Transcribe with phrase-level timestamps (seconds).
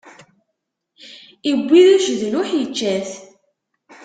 [1.51, 3.09] Iwwi d acedluḥ, ičča t.